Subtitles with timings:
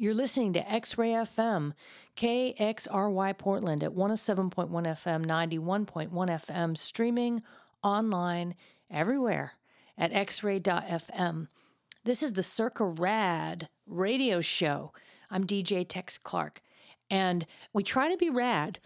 [0.00, 1.74] You're listening to X Ray FM,
[2.16, 7.42] KXRY Portland at 107.1 FM, 91.1 FM, streaming
[7.82, 8.54] online
[8.90, 9.52] everywhere
[9.98, 11.48] at xray.fm.
[12.02, 14.94] This is the Circa Rad radio show.
[15.30, 16.62] I'm DJ Tex Clark,
[17.10, 17.44] and
[17.74, 18.80] we try to be rad,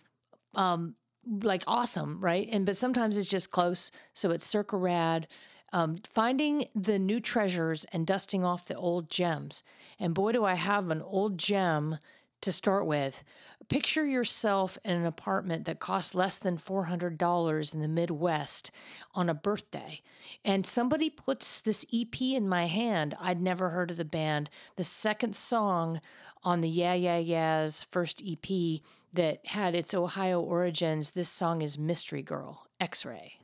[0.56, 2.48] um, like awesome, right?
[2.50, 5.28] And but sometimes it's just close, so it's Circa Rad.
[5.75, 9.64] Um, finding the new treasures and dusting off the old gems.
[9.98, 11.98] And boy, do I have an old gem
[12.43, 13.25] to start with.
[13.68, 18.71] Picture yourself in an apartment that costs less than $400 in the Midwest
[19.14, 20.00] on a birthday.
[20.45, 23.14] And somebody puts this EP in my hand.
[23.20, 24.50] I'd never heard of the band.
[24.76, 26.00] The second song
[26.43, 28.81] on the Yeah Yeah Yeahs first EP
[29.14, 33.39] that had its Ohio origins, this song is Mystery Girl, X Ray.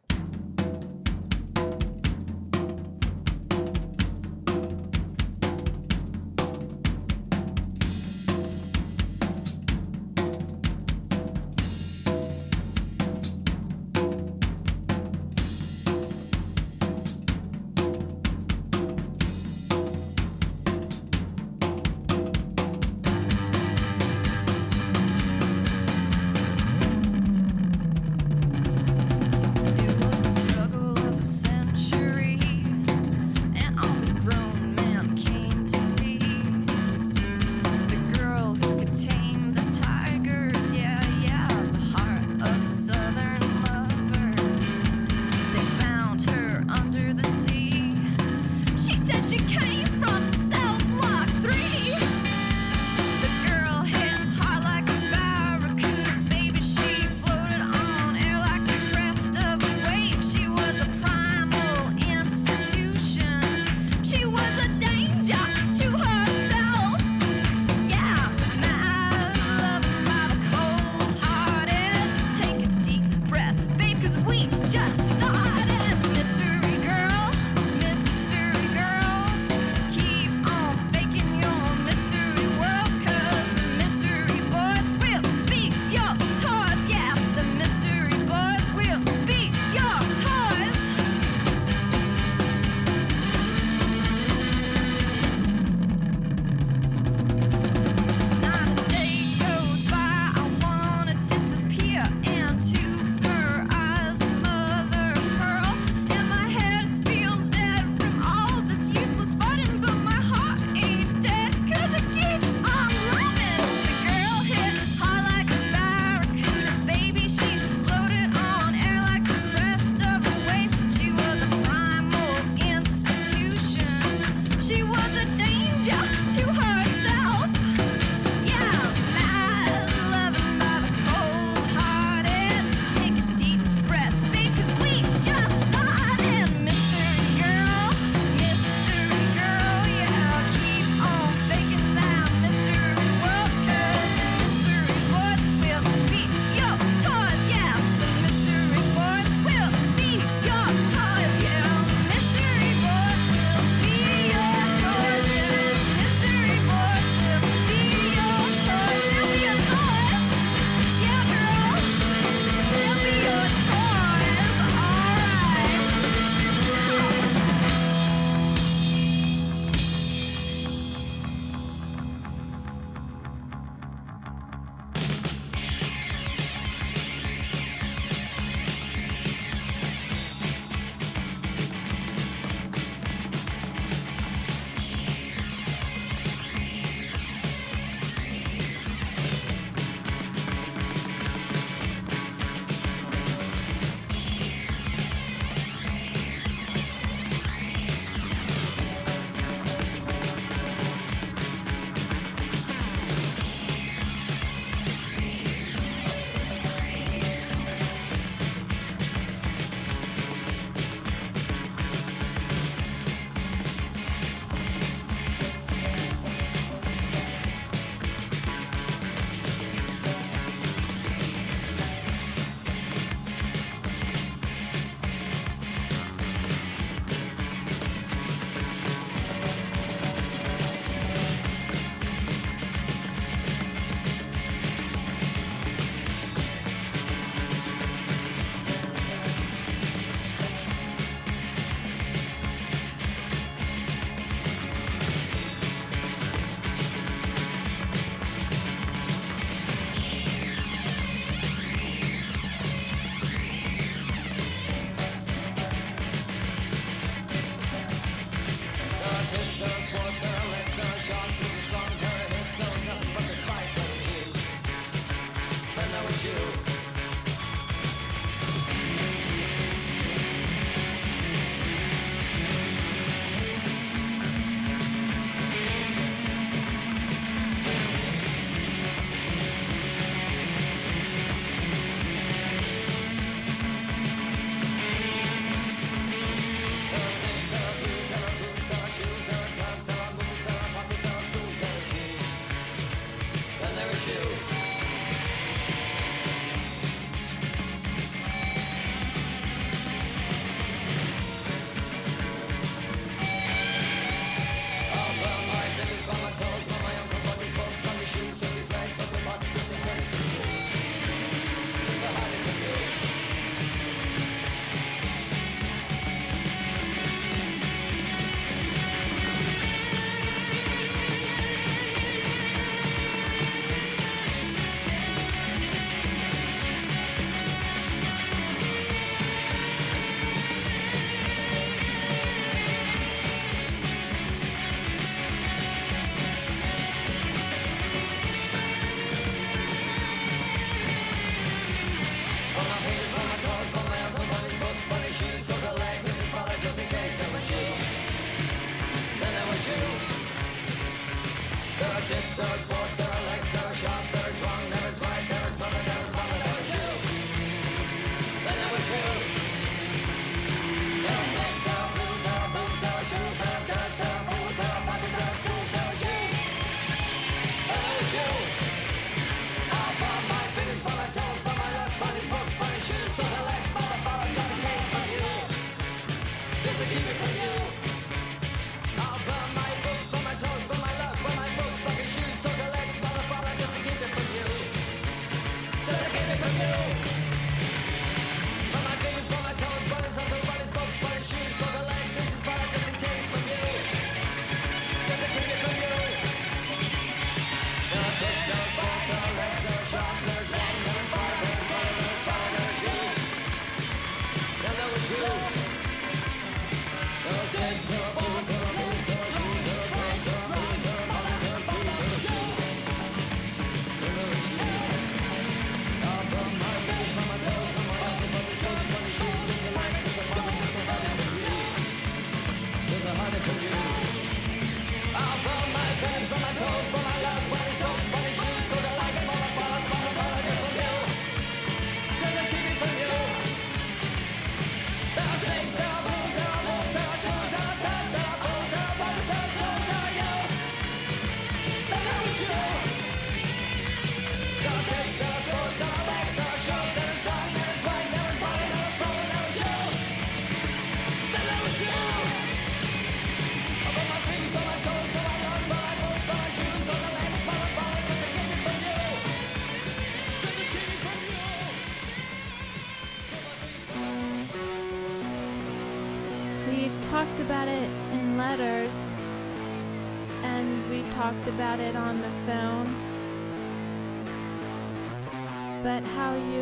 [475.91, 476.60] But how you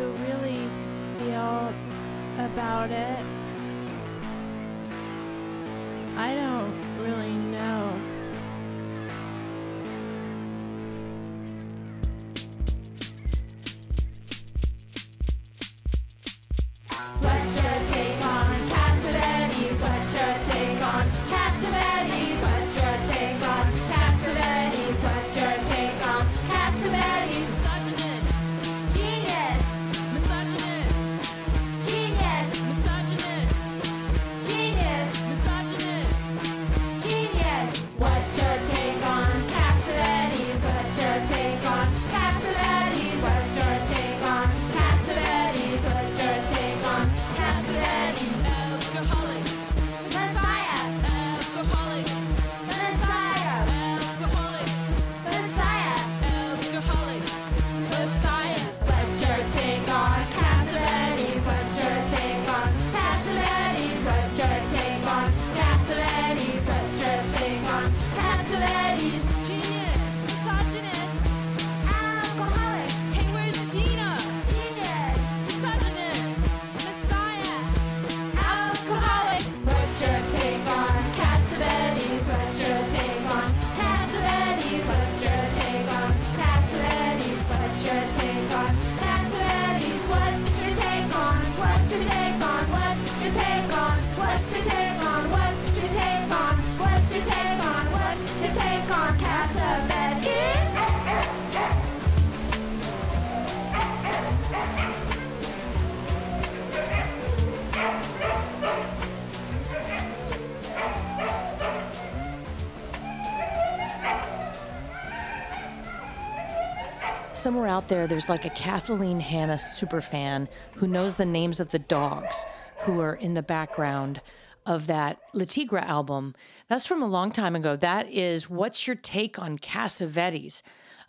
[117.89, 122.45] there, there's like a Kathleen Hanna superfan who knows the names of the dogs
[122.85, 124.21] who are in the background
[124.65, 126.35] of that Le Tigre album.
[126.67, 127.75] That's from a long time ago.
[127.75, 130.61] That is, what's your take on Cassavetes?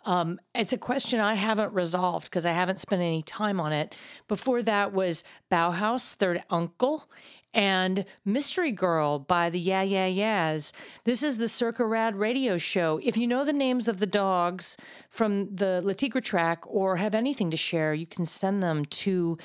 [0.05, 3.95] Um, it's a question I haven't resolved because I haven't spent any time on it.
[4.27, 7.09] Before that was Bauhaus, Third Uncle,
[7.53, 10.73] and Mystery Girl by the Yeah Yeah Yeahs.
[11.03, 12.99] This is the Circa Rad radio show.
[13.03, 14.77] If you know the names of the dogs
[15.09, 19.37] from the Le Tigre track or have anything to share, you can send them to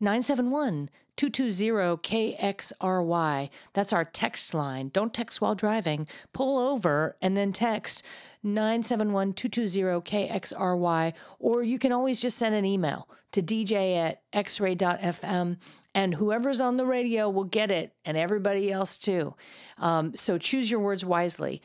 [0.00, 3.50] 971 220 KXRY.
[3.74, 4.88] That's our text line.
[4.88, 6.08] Don't text while driving.
[6.32, 8.04] Pull over and then text
[8.42, 11.14] 971 220 KXRY.
[11.38, 15.56] Or you can always just send an email to dj at xray.fm
[15.94, 19.34] and whoever's on the radio will get it and everybody else too.
[19.78, 21.60] Um, so choose your words wisely.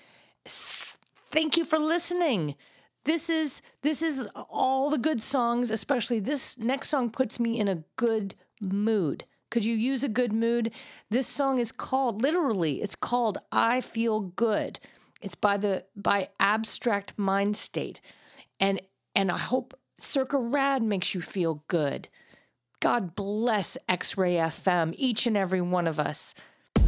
[0.46, 0.98] S-
[1.30, 2.56] Thank you for listening.
[3.04, 7.68] This is this is all the good songs, especially this next song puts me in
[7.68, 9.26] a good mood.
[9.50, 10.74] Could you use a good mood?
[11.10, 14.80] This song is called literally, it's called I Feel Good.
[15.22, 18.02] It's by the by Abstract Mind State.
[18.60, 18.82] And
[19.16, 22.08] and I hope Circa Rad makes you feel good.
[22.80, 26.36] God bless X Ray FM, each and every one of us.
[26.76, 26.86] I'm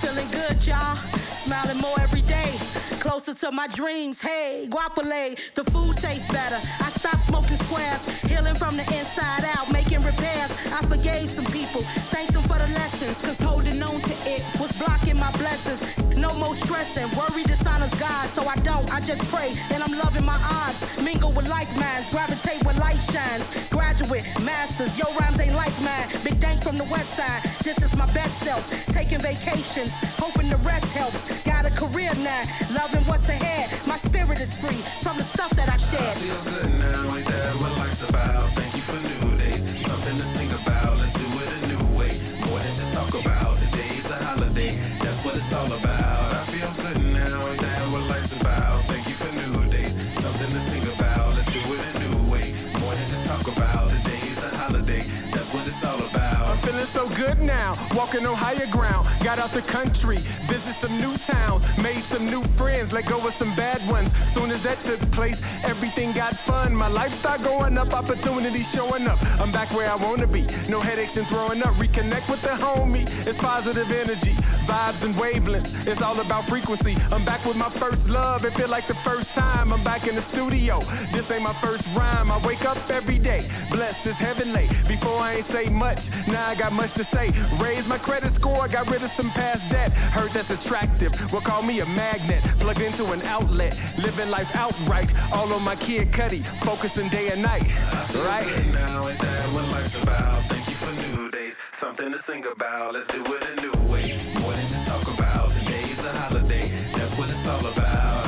[0.00, 0.96] feeling good, y'all.
[1.42, 2.17] Smiling more every.
[3.18, 4.20] Closer to my dreams.
[4.20, 6.60] Hey, guapole, the food tastes better.
[6.78, 10.52] I stopped smoking squares, healing from the inside out, making repairs.
[10.70, 11.80] I forgave some people,
[12.14, 15.82] thanked them for the lessons, cause holding on to it was blocking my blessings.
[16.16, 18.88] No more stressing, worry dishonors God, so I don't.
[18.94, 20.86] I just pray, and I'm loving my odds.
[21.02, 23.50] Mingle with like minds, gravitate where light shines.
[23.70, 26.06] Graduate, masters, your rhymes ain't like mine.
[26.22, 28.62] Big dank from the west side, this is my best self.
[28.92, 29.90] Taking vacations,
[30.22, 31.26] hoping the rest helps.
[31.78, 32.42] Career now,
[32.74, 33.70] loving what's ahead.
[33.86, 36.16] My spirit is free from the stuff that I shared.
[36.18, 38.50] feel good now, ain't that what life's about?
[38.56, 40.98] Thank you for new days, something to sing about.
[40.98, 42.12] Let's do it a new way,
[42.46, 43.56] more than just talk about.
[43.56, 46.07] Today's a holiday, that's what it's all about.
[56.78, 59.06] Feeling so good now, walking on higher ground.
[59.24, 60.16] Got out the country,
[60.46, 64.12] visit some new towns, made some new friends, let go of some bad ones.
[64.30, 66.74] Soon as that took place, everything got fun.
[66.74, 69.18] My life started going up, opportunities showing up.
[69.40, 71.74] I'm back where I wanna be, no headaches and throwing up.
[71.76, 74.34] Reconnect with the homie, it's positive energy,
[74.66, 75.86] vibes and wavelengths.
[75.86, 76.96] It's all about frequency.
[77.10, 79.72] I'm back with my first love, it feel like the first time.
[79.72, 80.80] I'm back in the studio.
[81.12, 82.30] This ain't my first rhyme.
[82.30, 84.68] I wake up every day, blessed as heavenly.
[84.86, 87.32] Before I ain't say much, now I got much to say.
[87.58, 89.92] Raise my credit score, got rid of some past debt.
[89.92, 92.42] Heard that's attractive, well call me a magnet.
[92.58, 95.10] Plugged into an outlet, living life outright.
[95.32, 97.66] All on my kid Cuddy, focusing day and night.
[98.14, 98.46] Right?
[98.72, 100.44] Now, ain't that what life's about?
[100.50, 102.94] Thank you for new days, something to sing about.
[102.94, 105.50] Let's do it a new way, more than just talk about.
[105.50, 108.27] Today's a holiday, that's what it's all about.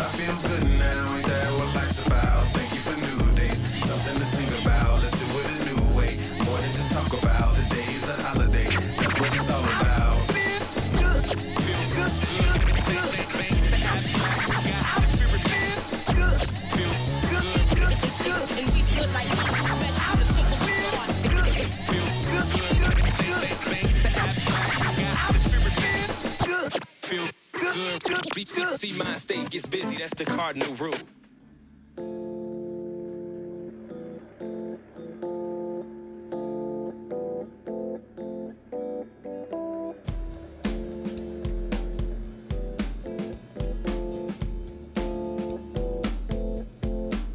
[27.73, 28.03] Good.
[28.49, 29.97] See, see, my state gets busy.
[29.97, 30.95] That's the cardinal rule.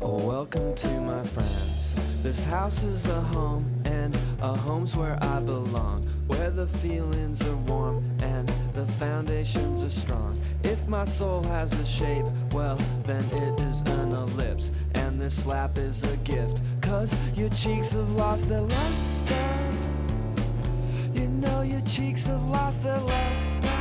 [0.01, 1.95] Welcome to my friends.
[2.21, 6.03] This house is a home, and a home's where I belong.
[6.27, 8.14] Where the feelings are warm
[8.95, 10.39] foundations are strong.
[10.63, 14.71] If my soul has a shape, well, then it is an ellipse.
[14.93, 19.47] And this slap is a gift, cause your cheeks have lost their luster.
[21.13, 23.79] You know your cheeks have lost their luster.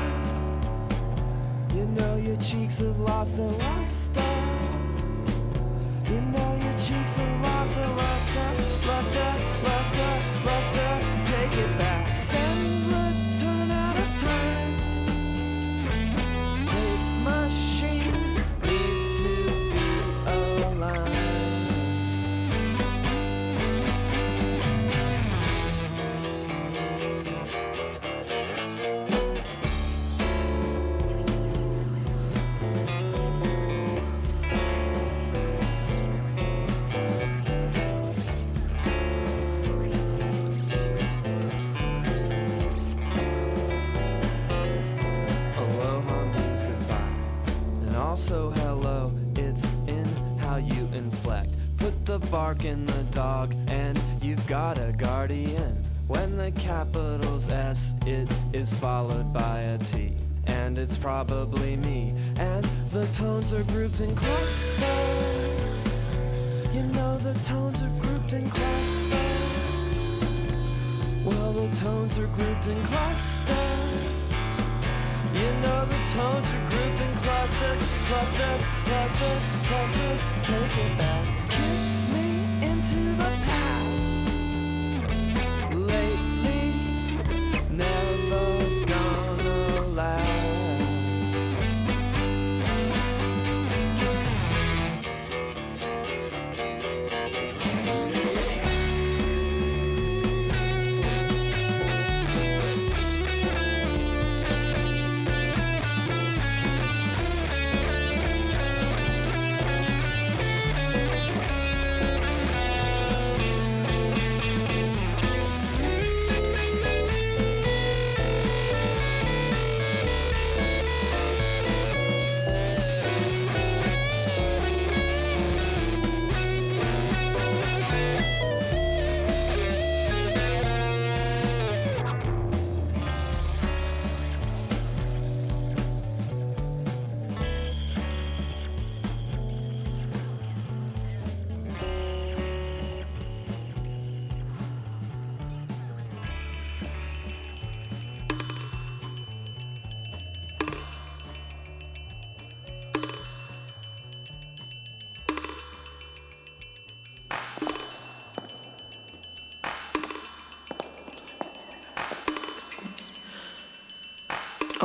[1.75, 4.33] You know your cheeks have lost their luster.
[6.11, 8.51] You know your cheeks have lost their luster,
[8.87, 11.01] luster, luster, luster.
[11.25, 12.15] Take it back.
[12.15, 12.74] Send
[61.05, 62.15] probably me.
[62.39, 64.81] And the tones are grouped in clusters.
[66.73, 69.13] You know the tones are grouped in clusters.
[71.27, 74.09] Well, the tones are grouped in clusters.
[75.35, 80.21] You know the tones are grouped in clusters, clusters, clusters, clusters.
[80.43, 81.51] Take it back.
[81.51, 82.27] Kiss me
[82.71, 83.54] into the past.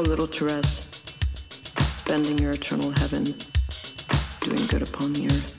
[0.09, 0.87] Little Therese,
[1.91, 3.25] spending your eternal heaven,
[4.41, 5.53] doing good upon the earth.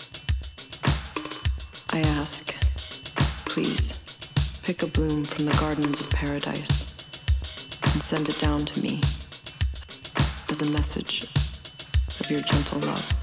[1.95, 2.53] I ask,
[3.45, 3.93] please,
[4.65, 7.07] pick a bloom from the gardens of paradise
[7.93, 9.01] and send it down to me
[10.51, 11.23] as a message
[12.19, 13.20] of your gentle love.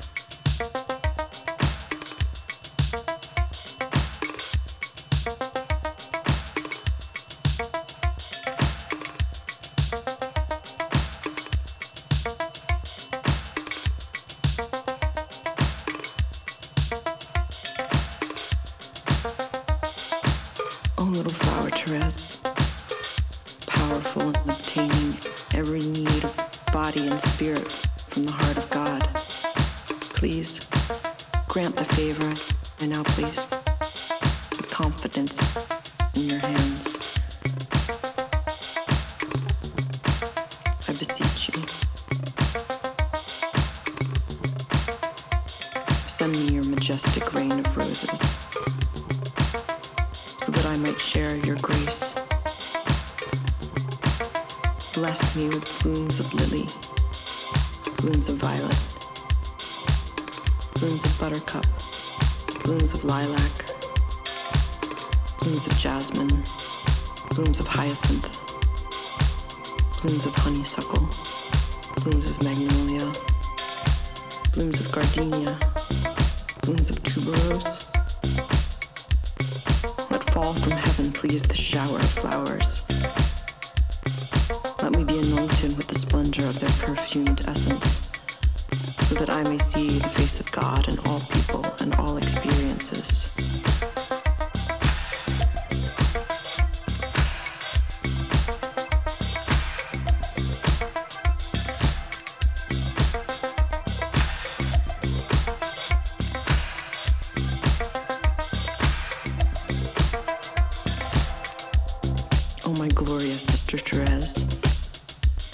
[112.87, 114.45] My glorious Sister Therese,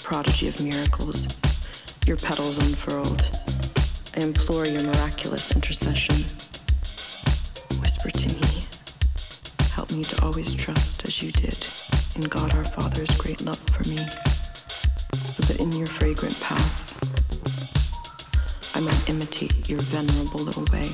[0.03, 1.27] prodigy of miracles,
[2.05, 3.27] your petals unfurled,
[4.15, 6.17] I implore your miraculous intercession.
[7.81, 8.67] Whisper to me,
[9.71, 11.57] help me to always trust as you did
[12.15, 13.97] in God our Father's great love for me,
[15.25, 16.93] so that in your fragrant path
[18.75, 20.91] I might imitate your venerable little way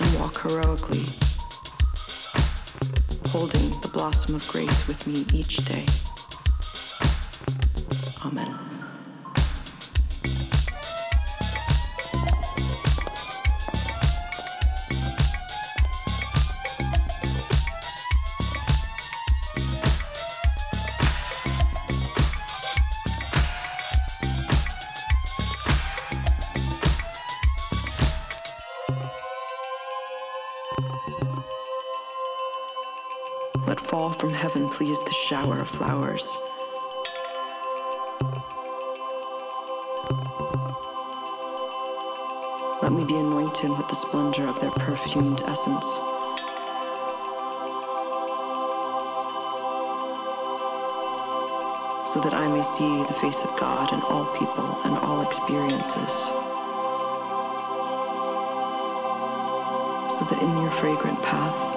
[0.00, 1.29] and walk heroically
[3.40, 6.09] holding the blossom of grace with me each day.
[45.60, 45.84] Essence.
[52.10, 56.12] So that I may see the face of God in all people and all experiences.
[60.16, 61.76] So that in your fragrant path,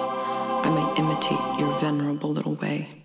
[0.64, 3.03] I may imitate your venerable little way.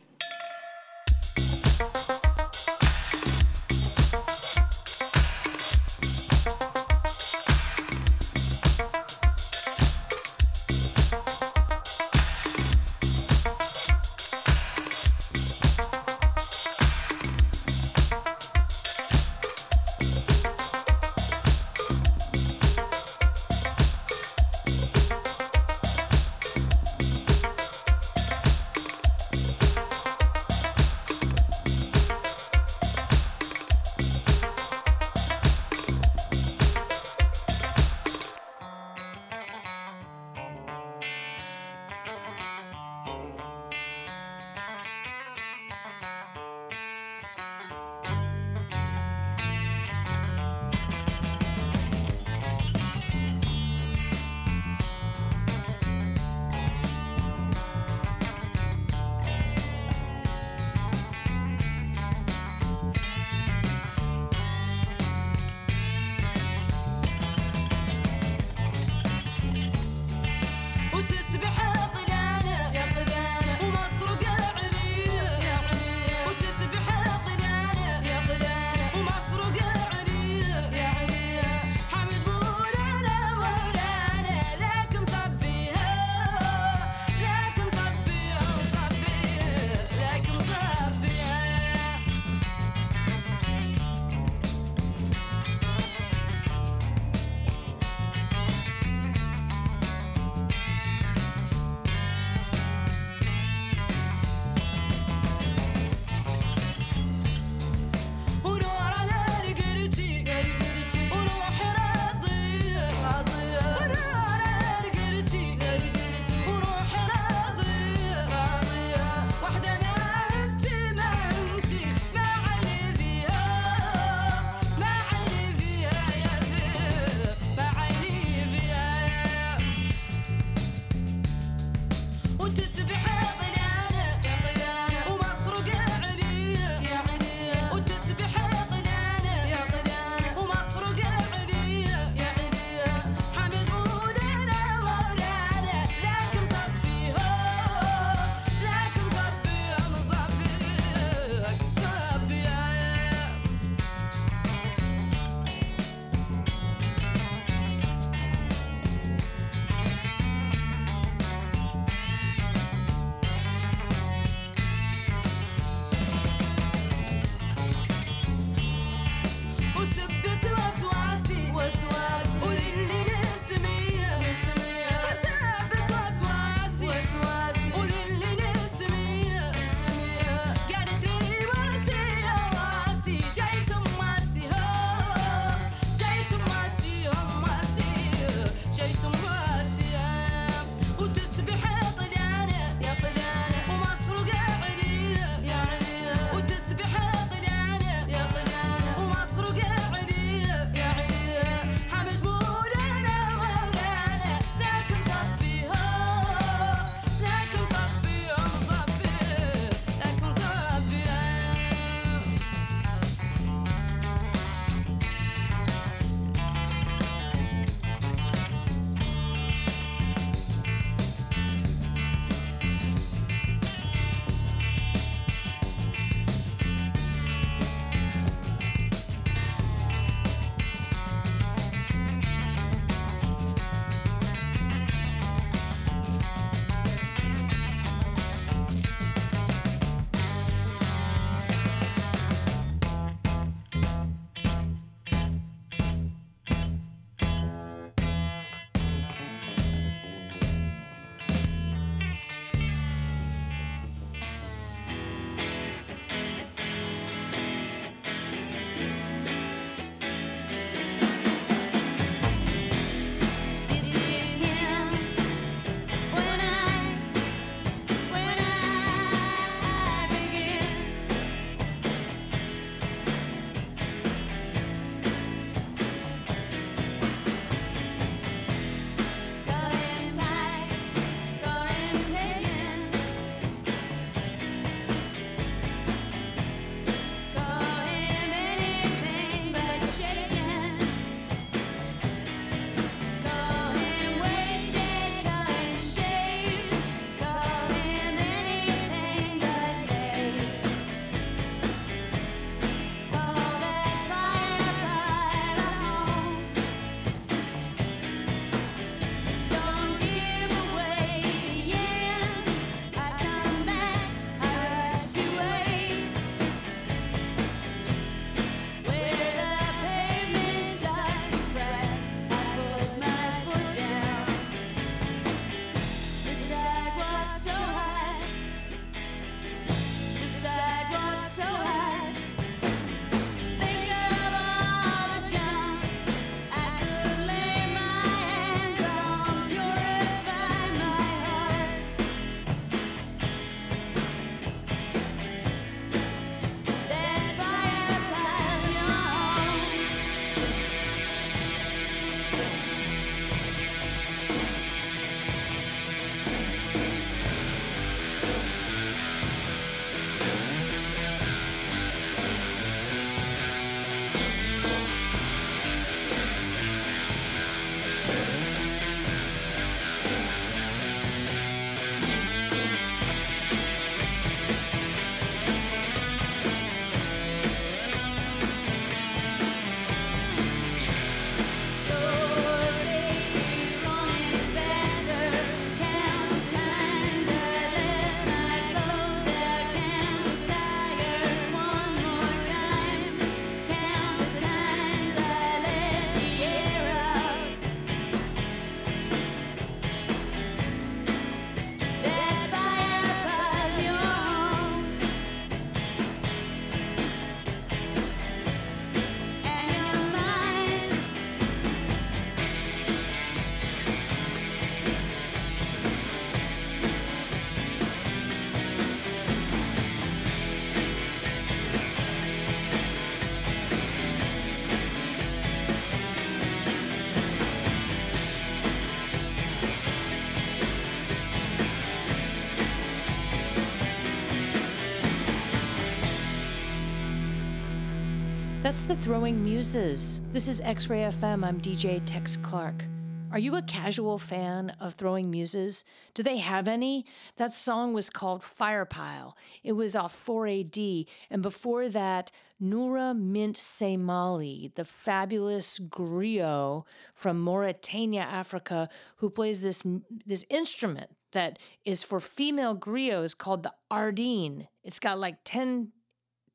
[438.69, 440.21] That's the Throwing Muses.
[440.31, 441.43] This is X Ray FM.
[441.43, 442.85] I'm DJ Tex Clark.
[443.31, 445.83] Are you a casual fan of Throwing Muses?
[446.13, 447.03] Do they have any?
[447.37, 449.33] That song was called Firepile.
[449.63, 451.07] It was off 4AD.
[451.31, 456.83] And before that, Noura Mint Seymali, the fabulous griot
[457.15, 459.81] from Mauritania, Africa, who plays this,
[460.27, 464.67] this instrument that is for female griots called the ardine.
[464.83, 465.91] It's got like 10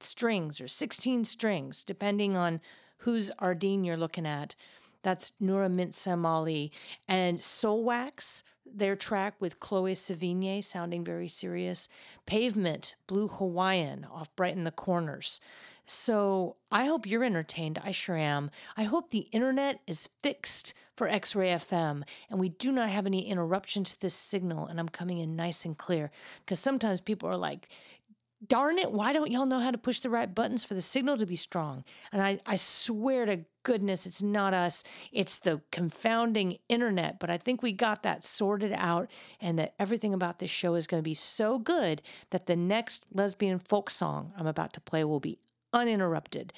[0.04, 2.60] strings or 16 strings, depending on
[2.98, 4.54] whose ardine you're looking at.
[5.02, 6.70] That's Noura Mint Seymali.
[7.06, 11.88] And Soul Wax, their track with Chloe Sevigny, sounding very serious.
[12.26, 15.40] Pavement, Blue Hawaiian off Brighten the Corners.
[15.86, 17.78] So I hope you're entertained.
[17.84, 18.50] I sure am.
[18.76, 23.04] I hope the internet is fixed for X Ray FM and we do not have
[23.04, 26.10] any interruption to this signal and I'm coming in nice and clear.
[26.40, 27.68] Because sometimes people are like,
[28.48, 31.16] darn it, why don't y'all know how to push the right buttons for the signal
[31.16, 31.84] to be strong?
[32.12, 37.18] And I, I swear to goodness, it's not us, it's the confounding internet.
[37.18, 40.86] But I think we got that sorted out, and that everything about this show is
[40.86, 45.02] going to be so good that the next lesbian folk song I'm about to play
[45.04, 45.38] will be
[45.72, 46.52] uninterrupted.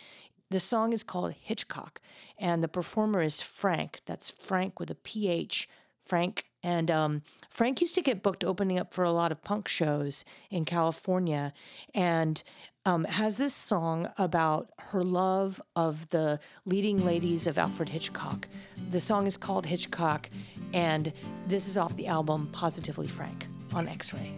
[0.50, 2.00] The song is called Hitchcock,
[2.38, 4.00] and the performer is Phranc.
[4.06, 5.68] That's Phranc with a PH.
[6.08, 7.22] Phranc and um,
[7.54, 11.52] Phranc used to get booked opening up for a lot of punk shows in California
[11.94, 12.42] and
[12.84, 18.48] um, has this song about her love of the leading ladies of Alfred Hitchcock.
[18.90, 20.30] The song is called Hitchcock,
[20.72, 21.12] and
[21.48, 24.32] this is off the album Positively Phranc on X Ray.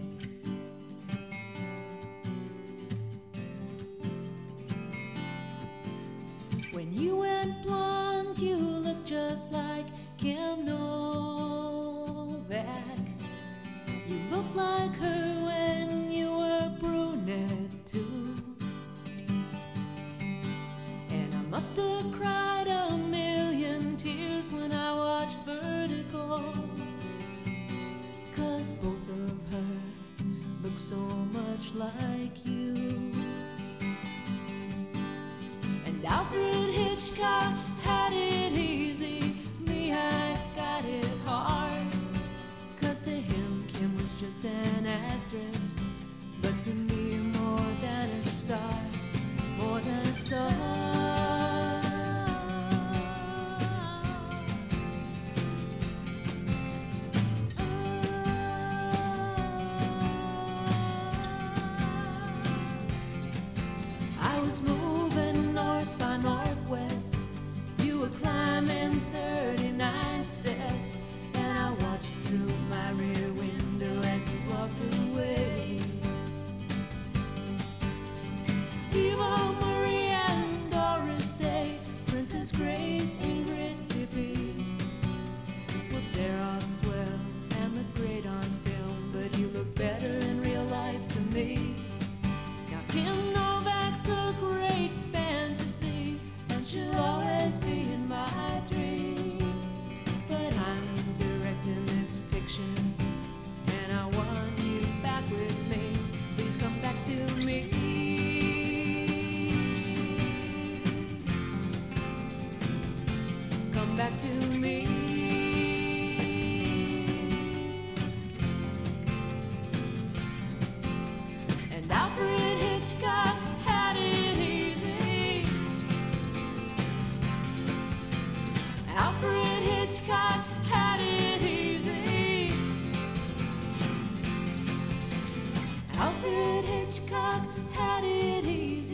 [6.72, 9.86] When you went blonde, you looked just like
[10.18, 10.98] Kim Novak.
[14.08, 18.34] You looked like her when you were brunette too.
[21.10, 26.52] And I must have cried a million tears when I watched Vertigo.
[28.34, 29.76] Cause both of her
[30.64, 32.74] look so much like you.
[35.86, 37.57] And Alfred Hitchcock
[48.48, 48.58] star,
[49.58, 50.87] more than a star.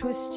[0.00, 0.29] twist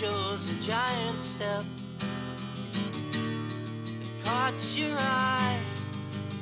[0.00, 1.62] shows a giant step
[1.98, 2.08] that
[4.24, 5.60] caught your eye.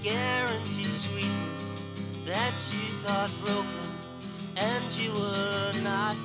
[0.00, 1.82] Guaranteed sweetness
[2.24, 3.90] that you thought broken,
[4.54, 6.16] and you were not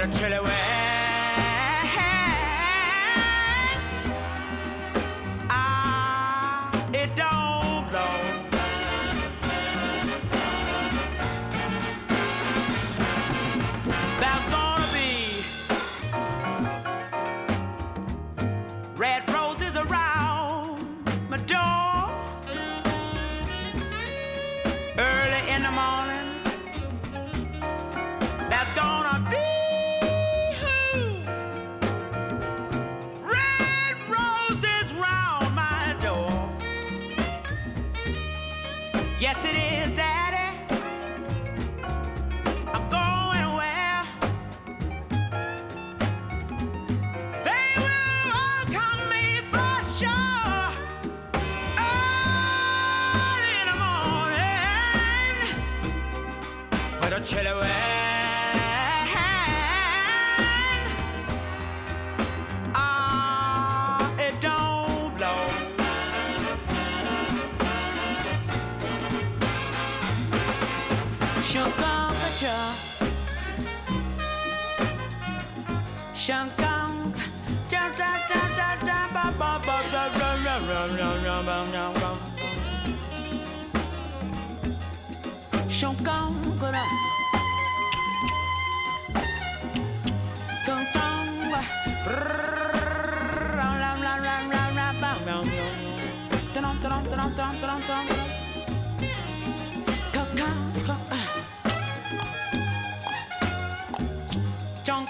[0.00, 0.89] where chill chilly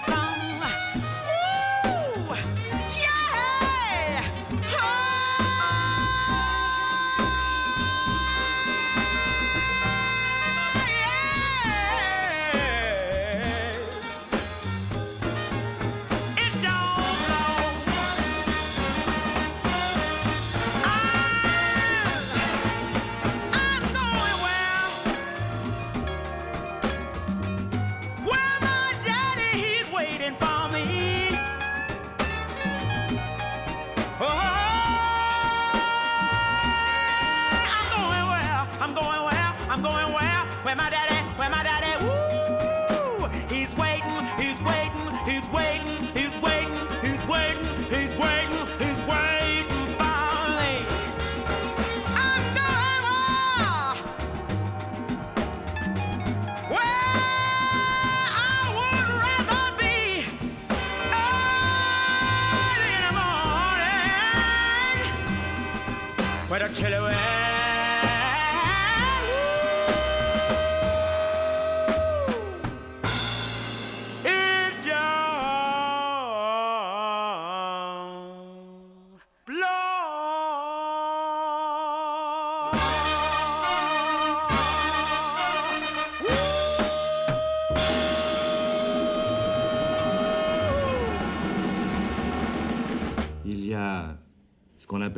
[0.07, 0.30] Chong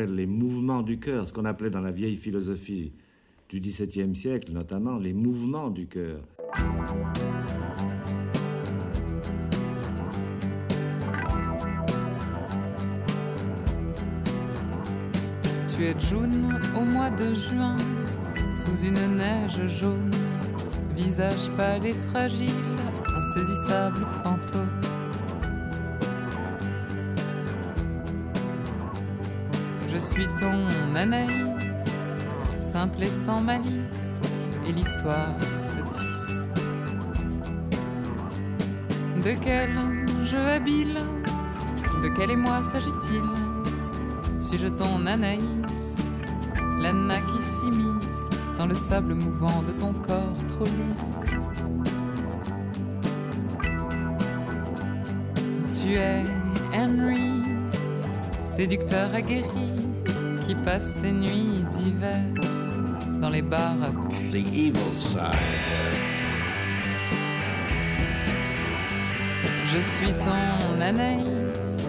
[0.01, 2.93] les mouvements du cœur, ce qu'on appelait dans la vieille philosophie
[3.49, 6.21] du XVIIe siècle notamment, les mouvements du cœur.
[15.75, 17.75] Tu es jaune au mois de juin,
[18.53, 20.11] sous une neige jaune,
[20.95, 22.49] visage pâle et fragile,
[23.15, 24.72] insaisissable fantôme.
[30.13, 32.15] Suis ton Anaïs,
[32.59, 34.21] simple et sans malice,
[34.67, 36.49] et l'histoire se tisse.
[39.25, 39.71] De quel
[40.23, 40.99] jeu habile,
[42.03, 43.23] de quel émoi s'agit-il
[44.39, 45.97] Suis-je ton Anaïs,
[46.79, 51.33] l'Anna qui s'immisce dans le sable mouvant de ton corps trop lisse
[55.81, 56.23] Tu es
[56.71, 57.41] Henry,
[58.43, 59.92] séducteur aguerri,
[60.53, 62.19] qui passe ses nuits d'hiver
[63.19, 63.89] dans les bars à.
[64.31, 65.19] The evil side.
[69.73, 71.87] Je suis ton Anaïs,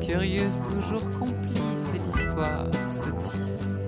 [0.00, 3.86] curieuse toujours complice, et l'histoire se tisse.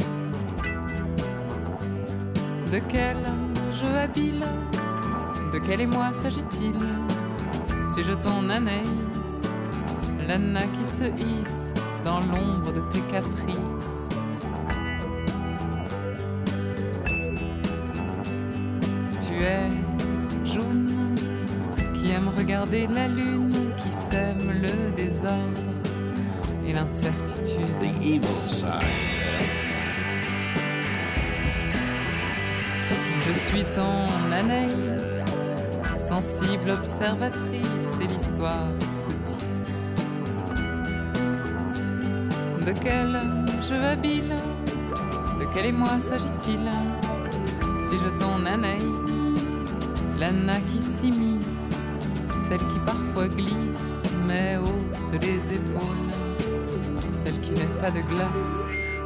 [2.72, 3.16] De quel
[3.72, 4.46] jeu habile,
[5.52, 6.78] de quel émoi s'agit-il?
[7.92, 9.42] Suis-je ton Anaïs,
[10.28, 11.72] l'Anna qui se hisse
[12.04, 13.95] dans l'ombre de tes caprices?
[22.77, 25.72] Regarder la lune qui sème le désordre
[26.66, 27.79] et l'incertitude.
[27.81, 28.66] The evil side.
[33.27, 35.24] Je suis ton Anaïs,
[35.97, 39.72] sensible observatrice, et l'histoire se tisse.
[42.66, 43.18] De quel
[43.68, 44.35] jeu habile,
[45.41, 46.70] de quel émoi s'agit-il?
[47.89, 48.85] Suis-je ton Anaïs,
[50.18, 51.55] l'Anna qui s'immisce,
[52.49, 56.12] celle qui parfois glisse, mais hausse les épaules,
[57.12, 58.62] celle qui n'est pas de glace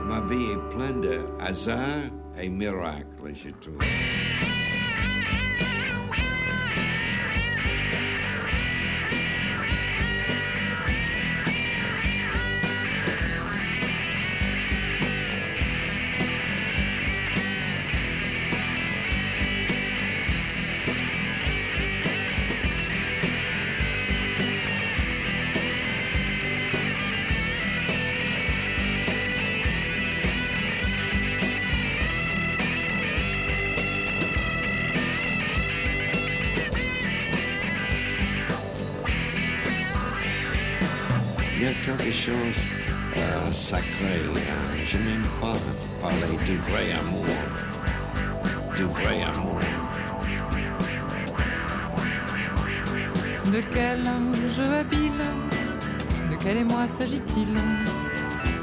[0.06, 2.10] Ma vie est pleine de hasards
[2.40, 3.78] et miracles, je trouve.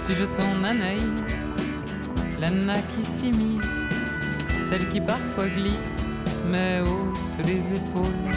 [0.07, 1.67] Suis-je ton Anaïs
[2.39, 3.91] L'Anna qui s'immisce
[4.69, 8.31] Celle qui parfois glisse Mais hausse les épaules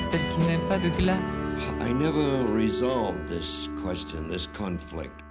[0.00, 5.24] Celle qui n'est pas de glace I never resolved this question, this conflict.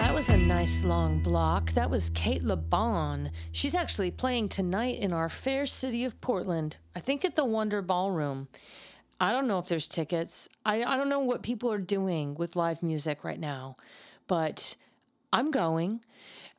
[0.00, 1.72] That was a nice long block.
[1.72, 3.30] That was Cate Le Bon.
[3.52, 6.78] She's actually playing tonight in our fair city of Portland.
[6.96, 8.48] I think at the Wonder Ballroom.
[9.20, 10.48] I don't know if there's tickets.
[10.64, 13.76] I, I don't know what people are doing with live music right now,
[14.26, 14.74] but
[15.34, 16.00] I'm going.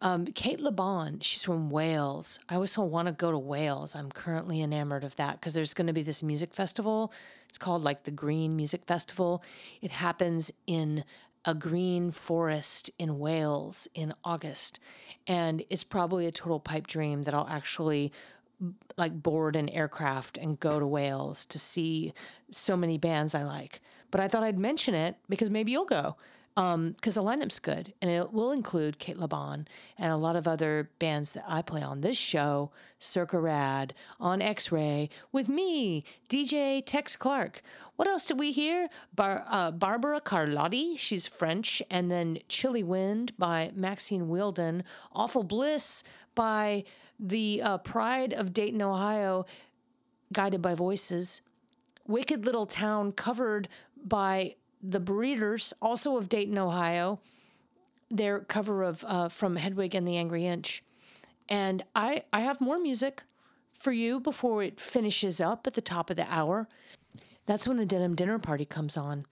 [0.04, 2.40] Um, Cate Le Bon, she's from Wales.
[2.48, 3.96] I always want to go to Wales.
[3.96, 7.12] I'm currently enamored of that because there's going to be this music festival.
[7.50, 9.44] It's called like the Green Music Festival.
[9.82, 11.04] It happens in
[11.46, 14.80] a green forest in Wales in August.
[15.28, 18.12] And it's probably a total pipe dream that I'll actually
[18.98, 22.14] like board an aircraft and go to Wales to see
[22.52, 23.82] so many bands I like.
[24.12, 26.16] But I thought I'd mention it because maybe you'll go
[26.56, 29.66] because um, the lineup's good and it will include Cate Le Bon
[29.98, 34.42] and a lot of other bands that I play on this show, Circa Rad, on
[34.42, 37.62] X Ray, with me, DJ Tex Clark.
[37.96, 38.88] What else did we hear?
[39.16, 44.84] Bar- uh, Barbara Carlotti, she's French, and then Chilly Wind by Maxine Wilden,
[45.14, 46.04] Awful Bliss
[46.36, 46.84] by
[47.18, 49.46] the uh, Pride of Dayton, Ohio,
[50.34, 51.42] Guided by Voices,
[52.08, 53.70] Wicked Little Town covered
[54.04, 57.20] by the Breeders, also of Dayton, Ohio,
[58.10, 60.84] their cover of uh, from Hedwig and the Angry Inch.
[61.48, 63.24] And I, I have more music
[63.74, 66.68] for you before it finishes up at the top of the hour.
[67.46, 69.26] That's when the Denim Dinner Party comes on.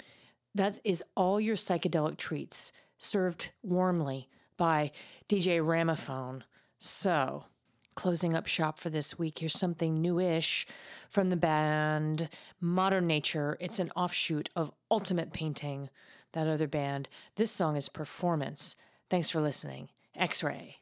[0.56, 4.28] That is all your psychedelic treats served warmly
[4.58, 4.92] by
[5.30, 6.44] DJ Ramaphone.
[6.80, 7.46] So,
[8.00, 10.66] closing up shop for this week, here's something newish
[11.10, 12.30] from the band
[12.62, 13.58] Modern Nature.
[13.60, 15.90] It's an offshoot of Ultimate Painting,
[16.32, 17.10] that other band.
[17.36, 18.78] This song is Performance.
[19.10, 19.90] Thanks for listening.
[20.16, 20.78] X Ray.